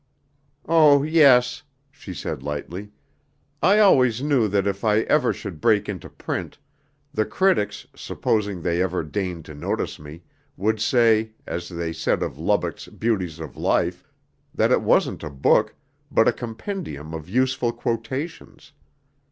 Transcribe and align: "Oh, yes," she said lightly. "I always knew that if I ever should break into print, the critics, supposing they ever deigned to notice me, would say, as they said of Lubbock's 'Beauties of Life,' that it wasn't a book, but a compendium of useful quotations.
"Oh, 0.67 1.03
yes," 1.03 1.61
she 1.91 2.11
said 2.11 2.41
lightly. 2.41 2.89
"I 3.61 3.77
always 3.77 4.19
knew 4.23 4.47
that 4.47 4.65
if 4.65 4.83
I 4.83 5.01
ever 5.01 5.31
should 5.31 5.61
break 5.61 5.87
into 5.87 6.09
print, 6.09 6.57
the 7.13 7.23
critics, 7.23 7.85
supposing 7.95 8.63
they 8.63 8.81
ever 8.81 9.03
deigned 9.03 9.45
to 9.45 9.53
notice 9.53 9.99
me, 9.99 10.23
would 10.57 10.81
say, 10.81 11.33
as 11.45 11.69
they 11.69 11.93
said 11.93 12.23
of 12.23 12.39
Lubbock's 12.39 12.87
'Beauties 12.87 13.39
of 13.39 13.55
Life,' 13.55 14.03
that 14.55 14.71
it 14.71 14.81
wasn't 14.81 15.21
a 15.21 15.29
book, 15.29 15.75
but 16.09 16.27
a 16.27 16.33
compendium 16.33 17.13
of 17.13 17.29
useful 17.29 17.71
quotations. 17.71 18.73